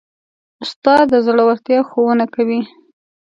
استاد 0.63 1.03
د 1.11 1.13
زړورتیا 1.25 1.79
ښوونه 1.89 2.25
کوي. 2.35 2.61